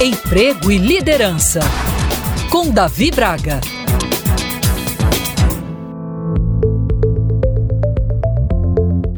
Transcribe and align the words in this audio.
Emprego 0.00 0.70
e 0.70 0.78
Liderança, 0.78 1.58
com 2.52 2.70
Davi 2.70 3.10
Braga. 3.10 3.60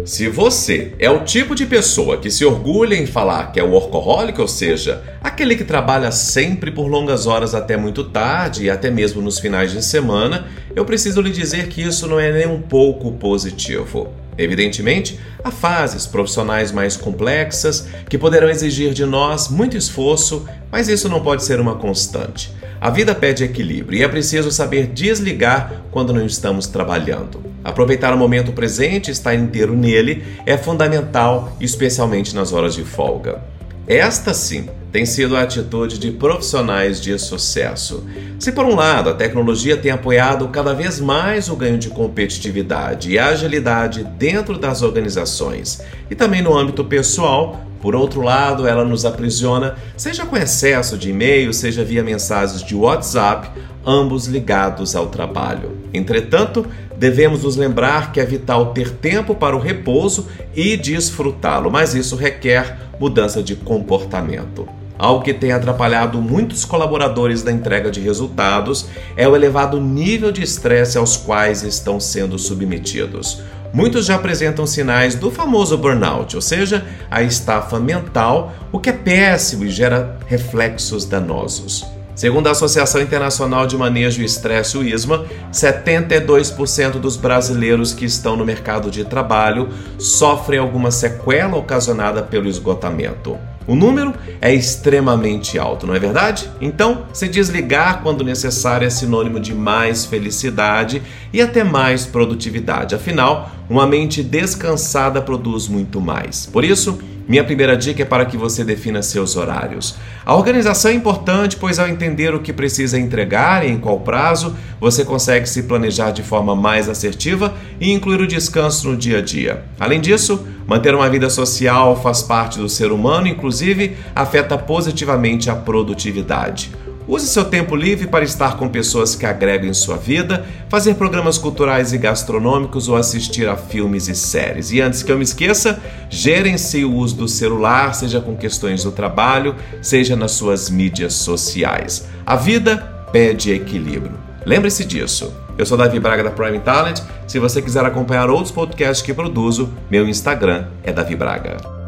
Se 0.06 0.27
você 0.27 0.95
é 0.98 1.11
o 1.11 1.22
tipo 1.22 1.54
de 1.54 1.66
pessoa 1.66 2.16
que 2.16 2.30
se 2.30 2.46
orgulha 2.46 2.95
em 2.95 3.04
falar 3.04 3.53
que 3.53 3.61
é 3.61 3.62
workaholic, 3.62 4.40
ou 4.40 4.48
seja, 4.48 5.02
aquele 5.22 5.54
que 5.54 5.64
trabalha 5.64 6.11
sempre 6.11 6.70
por 6.70 6.86
longas 6.86 7.26
horas 7.26 7.54
até 7.54 7.76
muito 7.76 8.04
tarde 8.04 8.64
e 8.64 8.70
até 8.70 8.90
mesmo 8.90 9.20
nos 9.20 9.38
finais 9.38 9.70
de 9.70 9.84
semana, 9.84 10.46
eu 10.74 10.86
preciso 10.86 11.20
lhe 11.20 11.30
dizer 11.30 11.68
que 11.68 11.82
isso 11.82 12.06
não 12.06 12.18
é 12.18 12.32
nem 12.32 12.46
um 12.46 12.62
pouco 12.62 13.12
positivo. 13.12 14.08
Evidentemente, 14.38 15.18
há 15.42 15.50
fases 15.50 16.06
profissionais 16.06 16.72
mais 16.72 16.96
complexas 16.96 17.86
que 18.08 18.18
poderão 18.18 18.48
exigir 18.48 18.92
de 18.92 19.04
nós 19.04 19.48
muito 19.48 19.76
esforço, 19.76 20.46
mas 20.70 20.88
isso 20.88 21.08
não 21.08 21.22
pode 21.22 21.44
ser 21.44 21.61
uma 21.61 21.76
constante. 21.76 22.52
A 22.80 22.88
vida 22.88 23.14
pede 23.14 23.44
equilíbrio 23.44 23.98
e 23.98 24.02
é 24.02 24.08
preciso 24.08 24.50
saber 24.50 24.86
desligar 24.86 25.82
quando 25.90 26.14
não 26.14 26.24
estamos 26.24 26.66
trabalhando. 26.66 27.43
Aproveitar 27.62 28.14
o 28.14 28.16
momento 28.16 28.52
presente 28.52 29.11
estar 29.11 29.35
inteiro 29.35 29.76
nele 29.76 30.24
é 30.46 30.57
fundamental, 30.57 31.54
especialmente 31.60 32.34
nas 32.34 32.52
horas 32.55 32.74
de 32.74 32.83
folga. 32.83 33.50
Esta 33.91 34.33
sim 34.33 34.69
tem 34.92 35.05
sido 35.05 35.36
a 35.36 35.42
atitude 35.42 35.98
de 35.98 36.12
profissionais 36.12 37.00
de 37.00 37.19
sucesso. 37.19 38.06
Se 38.39 38.53
por 38.53 38.64
um 38.64 38.77
lado 38.77 39.11
a 39.11 39.14
tecnologia 39.14 39.77
tem 39.77 39.91
apoiado 39.91 40.47
cada 40.47 40.72
vez 40.72 41.00
mais 41.00 41.48
o 41.48 41.56
ganho 41.56 41.77
de 41.77 41.89
competitividade 41.91 43.11
e 43.11 43.19
agilidade 43.19 44.05
dentro 44.16 44.56
das 44.56 44.83
organizações 44.83 45.83
e 46.08 46.14
também 46.14 46.41
no 46.41 46.56
âmbito 46.56 46.84
pessoal, 46.84 47.66
por 47.83 47.97
outro 47.97 48.20
lado, 48.20 48.64
ela 48.64 48.84
nos 48.84 49.05
aprisiona, 49.05 49.75
seja 49.97 50.25
com 50.25 50.36
excesso 50.36 50.97
de 50.97 51.11
e-mail, 51.11 51.52
seja 51.52 51.83
via 51.83 52.05
mensagens 52.05 52.62
de 52.62 52.77
WhatsApp, 52.77 53.50
ambos 53.84 54.27
ligados 54.27 54.94
ao 54.94 55.06
trabalho. 55.06 55.78
Entretanto, 55.92 56.64
devemos 57.00 57.44
nos 57.44 57.56
lembrar 57.56 58.12
que 58.12 58.20
é 58.20 58.26
vital 58.26 58.74
ter 58.74 58.90
tempo 58.90 59.34
para 59.34 59.56
o 59.56 59.58
repouso 59.58 60.28
e 60.54 60.76
desfrutá-lo, 60.76 61.70
mas 61.70 61.94
isso 61.94 62.14
requer 62.14 62.76
mudança 63.00 63.42
de 63.42 63.56
comportamento. 63.56 64.68
Algo 64.98 65.24
que 65.24 65.32
tem 65.32 65.50
atrapalhado 65.50 66.20
muitos 66.20 66.66
colaboradores 66.66 67.42
da 67.42 67.50
entrega 67.50 67.90
de 67.90 68.00
resultados 68.00 68.86
é 69.16 69.26
o 69.26 69.34
elevado 69.34 69.80
nível 69.80 70.30
de 70.30 70.42
estresse 70.42 70.98
aos 70.98 71.16
quais 71.16 71.62
estão 71.62 71.98
sendo 71.98 72.38
submetidos. 72.38 73.40
Muitos 73.72 74.04
já 74.04 74.16
apresentam 74.16 74.66
sinais 74.66 75.14
do 75.14 75.30
famoso 75.30 75.78
burnout, 75.78 76.36
ou 76.36 76.42
seja, 76.42 76.84
a 77.10 77.22
estafa 77.22 77.80
mental, 77.80 78.52
o 78.70 78.78
que 78.78 78.90
é 78.90 78.92
péssimo 78.92 79.64
e 79.64 79.70
gera 79.70 80.18
reflexos 80.26 81.06
danosos. 81.06 81.99
Segundo 82.14 82.48
a 82.48 82.50
Associação 82.50 83.00
Internacional 83.00 83.66
de 83.66 83.77
Manejo 83.77 84.20
e 84.20 84.25
Estresse, 84.25 84.77
o 84.77 84.83
ISMA, 84.83 85.25
72% 85.53 86.92
dos 86.92 87.17
brasileiros 87.17 87.94
que 87.94 88.05
estão 88.05 88.36
no 88.36 88.44
mercado 88.44 88.91
de 88.91 89.05
trabalho 89.05 89.69
sofrem 89.98 90.58
alguma 90.58 90.91
sequela 90.91 91.56
ocasionada 91.56 92.22
pelo 92.22 92.48
esgotamento. 92.48 93.39
O 93.67 93.75
número 93.75 94.12
é 94.41 94.52
extremamente 94.52 95.58
alto, 95.58 95.86
não 95.86 95.94
é 95.94 95.98
verdade? 95.98 96.50
Então, 96.61 97.06
se 97.12 97.28
desligar 97.28 98.02
quando 98.02 98.24
necessário 98.24 98.86
é 98.86 98.91
sinônimo 98.91 99.39
de 99.39 99.55
mais 99.55 100.05
felicidade 100.05 101.00
e 101.33 101.41
até 101.41 101.62
mais 101.62 102.05
produtividade. 102.05 102.95
Afinal, 102.95 103.50
uma 103.70 103.86
mente 103.86 104.20
descansada 104.20 105.22
produz 105.22 105.68
muito 105.68 106.00
mais. 106.00 106.44
Por 106.46 106.64
isso, 106.64 106.98
minha 107.28 107.44
primeira 107.44 107.77
dica 107.77 108.02
é 108.02 108.04
para 108.04 108.24
que 108.24 108.36
você 108.36 108.64
defina 108.64 109.00
seus 109.00 109.36
horários. 109.36 109.94
A 110.27 110.34
organização 110.34 110.90
é 110.90 110.94
importante, 110.94 111.56
pois 111.56 111.78
ao 111.78 111.86
entender 111.86 112.34
o 112.34 112.40
que 112.40 112.52
precisa 112.52 112.98
entregar 112.98 113.64
e 113.64 113.70
em 113.70 113.78
qual 113.78 114.00
prazo, 114.00 114.56
você 114.80 115.04
consegue 115.04 115.48
se 115.48 115.62
planejar 115.62 116.10
de 116.10 116.24
forma 116.24 116.56
mais 116.56 116.88
assertiva 116.88 117.55
e 117.80 117.92
incluir 117.92 118.20
o 118.20 118.27
descanso 118.27 118.89
no 118.89 118.96
dia 118.96 119.18
a 119.18 119.22
dia. 119.22 119.62
Além 119.78 120.00
disso, 120.00 120.45
manter 120.66 120.92
uma 120.92 121.08
vida 121.08 121.30
social 121.30 121.95
faz 122.02 122.20
parte 122.20 122.58
do 122.58 122.68
ser 122.68 122.90
humano, 122.90 123.28
inclusive 123.28 123.96
afeta 124.16 124.58
positivamente 124.58 125.48
a 125.48 125.55
produtividade. 125.55 126.72
Use 127.08 127.27
seu 127.27 127.44
tempo 127.44 127.74
livre 127.74 128.06
para 128.06 128.25
estar 128.25 128.56
com 128.56 128.69
pessoas 128.69 129.15
que 129.15 129.27
agregam 129.27 129.69
em 129.69 129.75
sua 129.75 129.97
vida, 129.97 130.47
fazer 130.69 130.94
programas 130.94 131.38
culturais 131.38 131.93
e 131.93 131.99
gastronômicos 131.99 132.88
ou 132.88 132.97
assistir 132.97 133.49
a 133.49 133.56
filmes 133.56 134.09
e 134.09 134.15
séries. 134.15 134.71
E 134.71 134.81
antes 134.81 135.03
que 135.03 135.10
eu 135.10 135.16
me 135.16 135.25
esqueça, 135.25 135.81
gerencie 136.09 136.84
o 136.84 136.94
uso 136.94 137.16
do 137.16 137.28
celular, 137.28 137.94
seja 137.94 138.21
com 138.21 138.37
questões 138.37 138.84
do 138.84 138.93
trabalho, 138.93 139.56
seja 139.83 140.15
nas 140.15 140.33
suas 140.33 140.71
mídias 140.71 141.15
sociais. 141.15 142.06
A 142.25 142.37
vida 142.37 142.77
pede 143.10 143.53
equilíbrio. 143.53 144.19
Lembre-se 144.44 144.84
disso. 144.84 145.33
Eu 145.59 145.66
sou 145.66 145.77
Davi 145.77 145.99
Braga 146.00 146.22
da 146.22 146.31
Prime 146.31 146.60
Talent. 146.60 147.00
Se 147.27 147.39
você 147.39 147.60
quiser 147.60 147.84
acompanhar 147.84 148.31
outros 148.31 148.50
podcasts 148.50 149.05
que 149.05 149.12
produzo, 149.12 149.71
meu 149.91 150.09
Instagram 150.09 150.66
é 150.83 150.93
Davi 150.93 151.16
Braga. 151.16 151.80